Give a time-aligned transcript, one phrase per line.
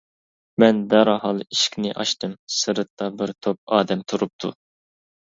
[0.61, 4.51] مەن دەرھال ئىشىكنى ئاچتىم، سىرتتا بىر توپ ئادەم تۇرۇپتۇ.